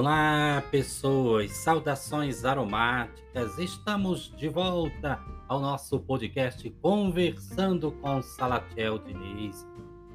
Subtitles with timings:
[0.00, 3.58] Olá, pessoas, saudações aromáticas.
[3.58, 9.66] Estamos de volta ao nosso podcast Conversando com Salatiel Diniz.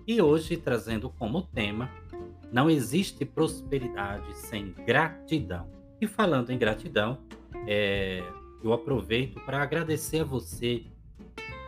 [0.07, 1.91] E hoje trazendo como tema:
[2.49, 5.67] Não existe prosperidade sem gratidão.
[5.99, 7.17] E falando em gratidão,
[7.67, 8.23] é,
[8.63, 10.85] eu aproveito para agradecer a você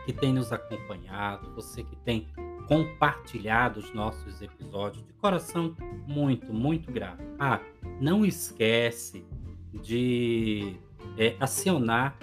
[0.06, 2.26] que tem nos acompanhado, você que tem
[2.66, 5.74] compartilhado os nossos episódios de coração
[6.06, 7.22] muito, muito grato.
[7.38, 7.60] Ah,
[8.00, 9.24] não esquece
[9.72, 10.76] de
[11.16, 12.16] é, acionar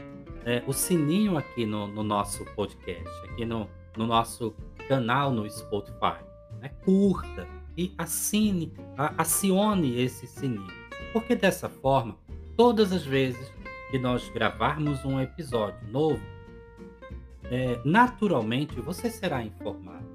[0.45, 4.53] é, o sininho aqui no, no, nosso podcast, aqui no, no nosso
[4.87, 6.23] canal no Spotify.
[6.59, 6.69] Né?
[6.83, 7.47] Curta
[7.77, 10.67] e assine, a, acione esse sininho,
[11.11, 12.17] porque dessa forma,
[12.57, 13.51] todas as vezes
[13.89, 16.21] que nós gravarmos um episódio novo,
[17.45, 20.12] é, naturalmente você será informado.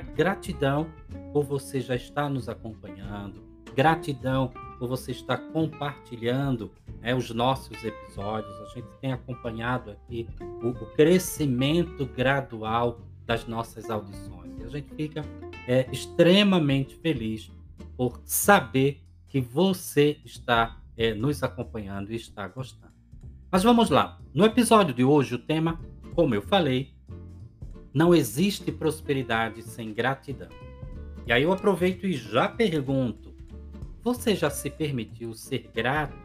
[0.00, 0.90] Gratidão
[1.32, 3.42] por você já estar nos acompanhando,
[3.74, 8.52] gratidão por você estar compartilhando né, os nossos episódios.
[8.60, 14.58] A gente tem acompanhado aqui o, o crescimento gradual das nossas audições.
[14.60, 15.24] E a gente fica
[15.66, 17.50] é, extremamente feliz
[17.96, 22.92] por saber que você está é, nos acompanhando e está gostando.
[23.50, 24.20] Mas vamos lá.
[24.34, 25.80] No episódio de hoje, o tema,
[26.14, 26.91] como eu falei,
[27.92, 30.48] não existe prosperidade sem gratidão.
[31.26, 33.32] E aí eu aproveito e já pergunto:
[34.02, 36.16] você já se permitiu ser grato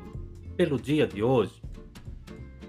[0.56, 1.62] pelo dia de hoje?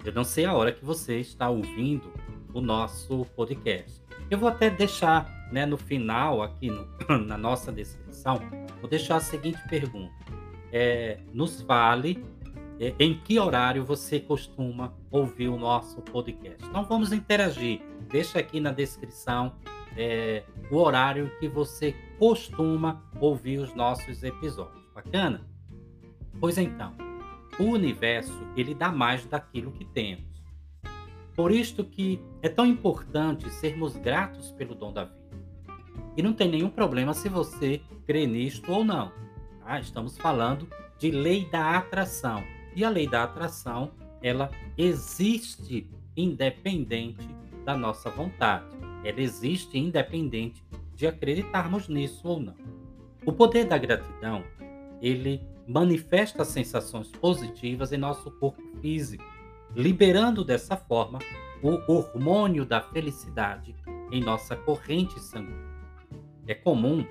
[0.04, 2.12] Eu não sei a hora que você está ouvindo
[2.52, 4.02] o nosso podcast.
[4.30, 6.86] Eu vou até deixar né, no final, aqui no,
[7.26, 8.40] na nossa descrição,
[8.80, 10.12] vou deixar a seguinte pergunta.
[10.70, 12.22] É, nos fale
[12.78, 16.62] é, em que horário você costuma ouvir o nosso podcast.
[16.64, 17.80] Então vamos interagir.
[18.08, 19.54] Deixa aqui na descrição
[19.96, 24.82] é, o horário que você costuma ouvir os nossos episódios.
[24.94, 25.46] Bacana?
[26.40, 26.94] Pois então,
[27.58, 30.24] o universo ele dá mais daquilo que temos.
[31.34, 35.18] Por isto que é tão importante sermos gratos pelo dom da vida.
[36.16, 39.12] E não tem nenhum problema se você crê nisto ou não.
[39.60, 39.78] Tá?
[39.78, 42.42] Estamos falando de lei da atração
[42.74, 43.92] e a lei da atração,
[44.22, 47.28] ela existe independente
[47.68, 48.64] da nossa vontade.
[49.04, 50.64] Ela existe independente
[50.94, 52.54] de acreditarmos nisso ou não.
[53.26, 54.42] O poder da gratidão,
[55.02, 59.22] ele manifesta sensações positivas em nosso corpo físico,
[59.76, 61.18] liberando dessa forma
[61.62, 63.76] o hormônio da felicidade
[64.10, 65.68] em nossa corrente sanguínea.
[66.46, 67.04] É comum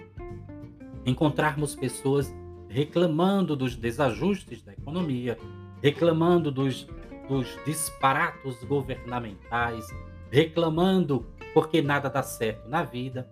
[1.06, 2.34] encontrarmos pessoas
[2.68, 5.38] reclamando dos desajustes da economia,
[5.84, 6.88] reclamando dos,
[7.29, 9.88] dos disparatos governamentais,
[10.31, 13.29] reclamando porque nada dá certo na vida,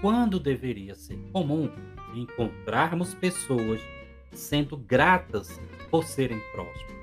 [0.00, 1.70] quando deveria ser comum
[2.14, 3.80] encontrarmos pessoas
[4.32, 5.60] sendo gratas
[5.90, 7.02] por serem prósperas.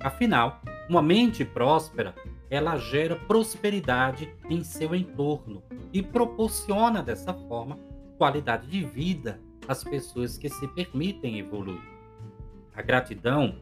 [0.00, 2.14] Afinal, uma mente próspera,
[2.48, 5.62] ela gera prosperidade em seu entorno
[5.92, 7.78] e proporciona dessa forma
[8.18, 11.80] qualidade de vida às pessoas que se permitem evoluir.
[12.74, 13.60] A gratidão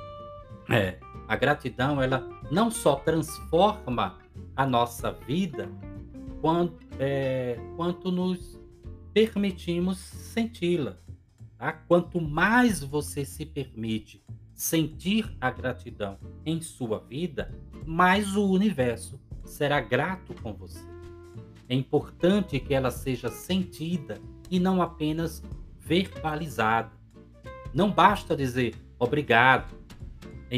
[0.70, 0.98] é,
[1.28, 4.18] a gratidão ela não só transforma
[4.56, 5.68] a nossa vida,
[6.40, 8.58] quanto, é, quanto nos
[9.12, 10.96] permitimos senti-la.
[11.58, 11.72] Tá?
[11.72, 14.22] Quanto mais você se permite
[14.54, 17.52] sentir a gratidão em sua vida,
[17.86, 20.84] mais o universo será grato com você.
[21.68, 24.20] É importante que ela seja sentida
[24.50, 25.42] e não apenas
[25.80, 26.92] verbalizada.
[27.72, 29.74] Não basta dizer obrigado,
[30.50, 30.56] é,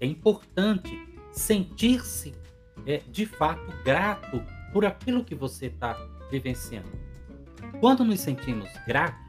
[0.00, 2.41] é importante sentir-se
[2.86, 4.42] é, de fato grato
[4.72, 5.94] por aquilo que você está
[6.30, 6.90] vivenciando.
[7.80, 9.20] Quando nos sentimos gratos,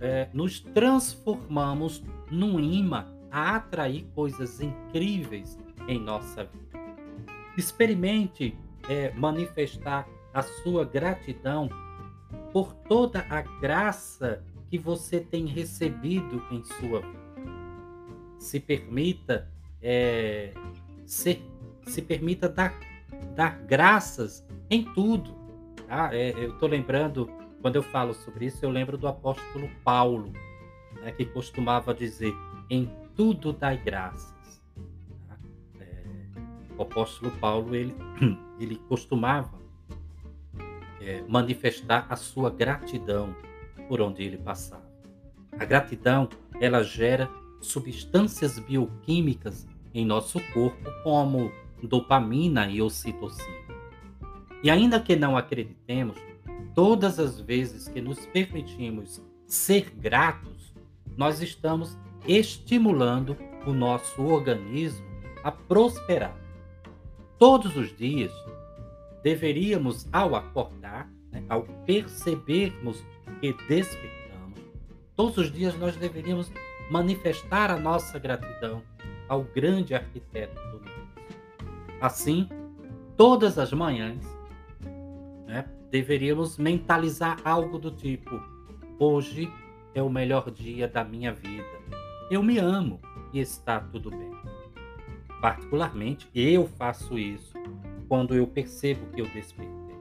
[0.00, 6.78] é, nos transformamos num imã a atrair coisas incríveis em nossa vida.
[7.56, 8.56] Experimente
[8.88, 11.68] é, manifestar a sua gratidão
[12.52, 17.18] por toda a graça que você tem recebido em sua vida.
[18.38, 19.50] se permita
[19.82, 20.52] é,
[21.04, 21.42] ser,
[21.88, 22.74] se permita dar,
[23.34, 25.34] dar graças em tudo.
[25.86, 26.14] Tá?
[26.14, 27.30] É, eu estou lembrando,
[27.60, 30.32] quando eu falo sobre isso, eu lembro do apóstolo Paulo,
[31.02, 32.34] né, que costumava dizer:
[32.70, 34.62] em tudo dai graças.
[35.26, 35.36] Tá?
[35.80, 36.04] É,
[36.76, 37.94] o apóstolo Paulo ele,
[38.60, 39.58] ele costumava
[41.00, 43.34] é, manifestar a sua gratidão
[43.88, 44.86] por onde ele passava.
[45.58, 46.28] A gratidão
[46.60, 47.30] ela gera
[47.60, 51.50] substâncias bioquímicas em nosso corpo, como
[51.82, 53.56] dopamina e ocitocina.
[54.62, 56.16] E ainda que não acreditemos,
[56.74, 60.74] todas as vezes que nos permitimos ser gratos,
[61.16, 61.96] nós estamos
[62.26, 63.36] estimulando
[63.66, 65.06] o nosso organismo
[65.42, 66.36] a prosperar.
[67.38, 68.32] Todos os dias,
[69.22, 73.04] deveríamos, ao acordar, né, ao percebermos
[73.40, 74.60] que despertamos,
[75.14, 76.50] todos os dias nós deveríamos
[76.90, 78.82] manifestar a nossa gratidão
[79.28, 80.97] ao grande arquiteto do universo.
[82.00, 82.48] Assim,
[83.16, 84.24] todas as manhãs,
[85.46, 88.40] né, deveríamos mentalizar algo do tipo:
[88.98, 89.50] hoje
[89.94, 91.66] é o melhor dia da minha vida.
[92.30, 93.00] Eu me amo
[93.32, 94.30] e está tudo bem.
[95.40, 97.54] Particularmente, eu faço isso
[98.08, 99.96] quando eu percebo que eu despertei.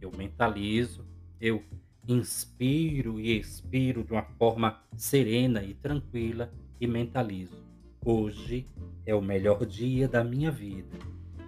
[0.00, 1.06] Eu mentalizo,
[1.40, 1.62] eu
[2.08, 7.69] inspiro e expiro de uma forma serena e tranquila e mentalizo.
[8.02, 8.64] Hoje
[9.04, 10.96] é o melhor dia da minha vida.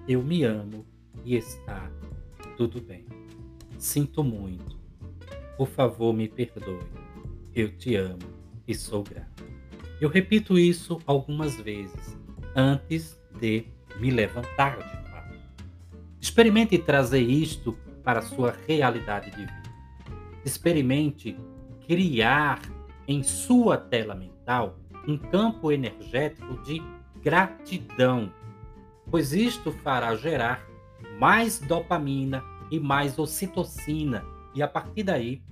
[0.06, 0.84] Eu me amo
[1.24, 1.90] e está
[2.58, 3.06] tudo bem.
[3.78, 4.78] Sinto muito.
[5.56, 6.84] Por favor, me perdoe.
[7.54, 8.18] Eu te amo
[8.68, 9.42] e sou grato.
[9.98, 12.18] Eu repito isso algumas vezes
[12.54, 13.64] antes de
[13.98, 15.38] me levantar de fato.
[16.20, 17.72] Experimente trazer isto
[18.04, 19.62] para a sua realidade de vida.
[20.44, 21.34] Experimente
[21.86, 22.60] criar
[23.08, 26.82] em sua tela mental um campo energético de
[27.22, 28.32] gratidão,
[29.10, 30.66] pois isto fará gerar
[31.18, 35.42] mais dopamina e mais ocitocina, e a partir daí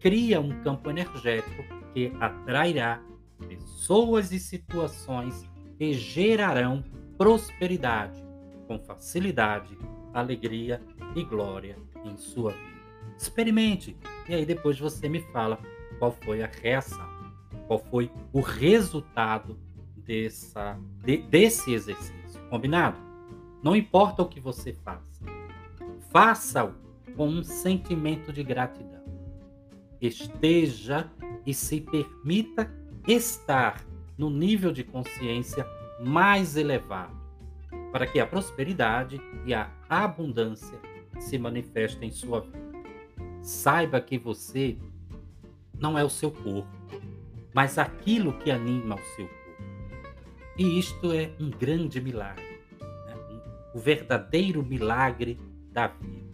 [0.00, 1.62] cria um campo energético
[1.92, 3.02] que atrairá
[3.46, 6.84] pessoas e situações que gerarão
[7.16, 8.22] prosperidade
[8.66, 9.76] com facilidade,
[10.12, 10.82] alegria
[11.16, 12.78] e glória em sua vida.
[13.16, 13.96] Experimente
[14.28, 15.58] e aí depois você me fala
[15.98, 17.07] qual foi a reação,
[17.68, 19.56] qual foi o resultado
[19.98, 22.40] dessa, de, desse exercício.
[22.48, 22.96] Combinado?
[23.62, 25.24] Não importa o que você faça,
[26.10, 26.72] faça-o
[27.14, 29.04] com um sentimento de gratidão.
[30.00, 31.10] Esteja
[31.44, 32.72] e se permita
[33.06, 33.84] estar
[34.16, 35.66] no nível de consciência
[36.00, 37.16] mais elevado,
[37.92, 40.78] para que a prosperidade e a abundância
[41.18, 42.68] se manifestem em sua vida.
[43.42, 44.78] Saiba que você
[45.78, 46.77] não é o seu corpo,
[47.52, 49.38] mas aquilo que anima o seu corpo.
[50.56, 53.16] E isto é um grande milagre, né?
[53.74, 55.38] o verdadeiro milagre
[55.72, 56.28] da vida.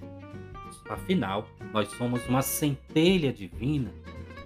[0.89, 3.93] Afinal, nós somos uma centelha divina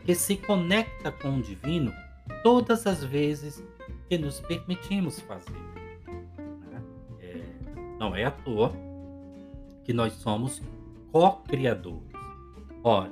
[0.05, 1.93] que se conecta com o divino
[2.43, 3.64] todas as vezes
[4.09, 5.53] que nos permitimos fazer.
[6.71, 6.82] Né?
[7.21, 7.43] É,
[7.99, 8.73] não é à toa
[9.85, 10.62] que nós somos
[11.12, 12.09] co-criadores.
[12.82, 13.11] Ora,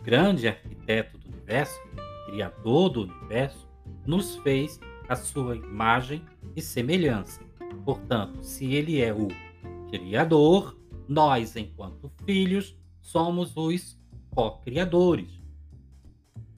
[0.00, 1.80] o grande arquiteto do universo,
[2.26, 3.66] criador do universo,
[4.06, 4.78] nos fez
[5.08, 6.22] a sua imagem
[6.54, 7.40] e semelhança.
[7.84, 9.28] Portanto, se ele é o
[9.90, 10.76] criador,
[11.08, 13.98] nós, enquanto filhos, somos os
[14.30, 15.40] co-criadores.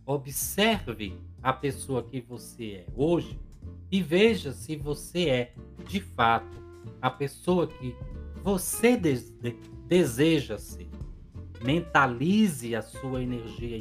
[0.07, 3.39] Observe a pessoa que você é hoje
[3.91, 5.55] e veja se você é,
[5.87, 6.57] de fato,
[7.01, 7.95] a pessoa que
[8.43, 8.99] você
[9.87, 10.89] deseja ser
[11.63, 13.77] mentalize a sua energia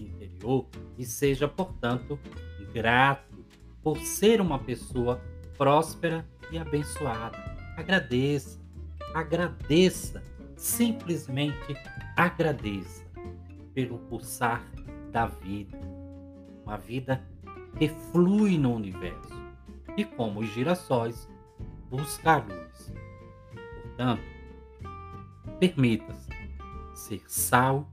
[0.97, 2.19] e seja, portanto,
[2.73, 3.45] grato
[3.81, 5.21] por ser uma pessoa
[5.57, 7.37] próspera e abençoada.
[7.77, 8.59] Agradeça,
[9.13, 10.23] agradeça,
[10.55, 11.75] simplesmente
[12.15, 13.05] agradeça
[13.73, 14.63] pelo pulsar
[15.11, 15.79] da vida.
[16.65, 17.23] Uma vida
[17.77, 19.35] que flui no universo
[19.95, 21.29] e, como os girassóis,
[21.89, 22.93] busca a luz.
[23.81, 24.23] Portanto,
[25.59, 26.29] permita-se
[26.93, 27.89] ser sal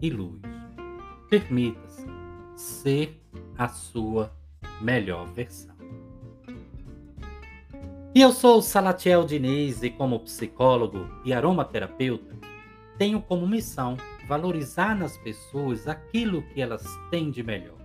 [0.00, 0.53] e luz.
[1.28, 2.06] Permita-se
[2.56, 3.20] ser
[3.56, 4.32] a sua
[4.80, 5.74] melhor versão.
[8.14, 12.36] E eu sou Salatiel Diniz e como psicólogo e aromaterapeuta,
[12.96, 13.96] tenho como missão
[14.28, 17.76] valorizar nas pessoas aquilo que elas têm de melhor.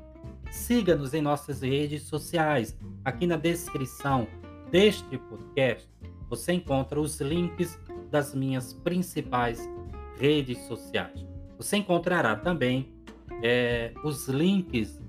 [0.52, 2.78] Siga-nos em nossas redes sociais.
[3.04, 4.28] Aqui na descrição
[4.72, 5.90] deste podcast
[6.30, 7.80] você encontra os links
[8.12, 9.68] das minhas principais
[10.20, 11.26] redes sociais.
[11.58, 12.94] Você encontrará também
[13.42, 15.02] é, os links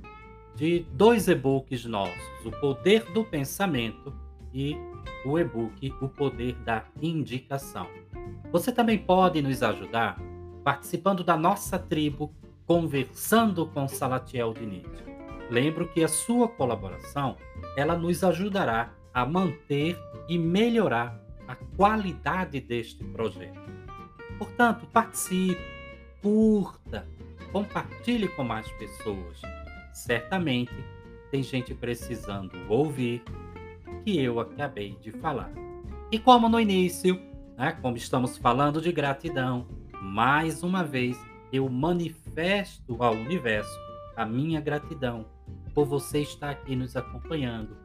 [0.54, 4.12] de dois e-books nossos: O Poder do Pensamento
[4.52, 4.76] e
[5.24, 7.86] o e-book O Poder da Indicação.
[8.52, 10.20] Você também pode nos ajudar
[10.64, 12.34] participando da nossa tribo
[12.66, 14.86] Conversando com Salatiel Diniz.
[15.50, 17.36] Lembro que a sua colaboração
[17.76, 23.60] ela nos ajudará a manter e melhorar a qualidade deste projeto.
[24.38, 25.60] Portanto, participe,
[26.22, 27.08] curta,
[27.52, 29.40] compartilhe com mais pessoas.
[29.92, 30.72] Certamente
[31.30, 33.22] tem gente precisando ouvir
[34.04, 35.52] que eu acabei de falar.
[36.10, 37.20] E como no início,
[37.56, 39.66] né, como estamos falando de gratidão,
[40.00, 41.18] mais uma vez
[41.52, 43.78] eu manifesto ao universo
[44.16, 45.26] a minha gratidão
[45.74, 47.76] por você estar aqui nos acompanhando.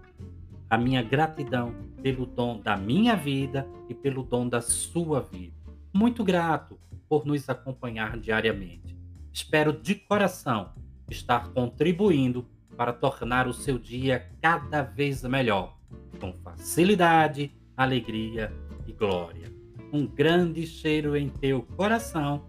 [0.70, 5.56] A minha gratidão pelo dom da minha vida e pelo dom da sua vida.
[5.94, 8.95] Muito grato por nos acompanhar diariamente.
[9.36, 10.74] Espero de coração
[11.12, 15.77] estar contribuindo para tornar o seu dia cada vez melhor,
[16.22, 18.50] com facilidade, alegria
[18.88, 19.54] e glória.
[19.92, 22.46] Um grande cheiro em teu coração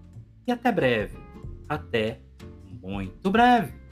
[0.47, 1.19] e até breve.
[1.69, 2.21] Até
[2.81, 3.86] muito breve.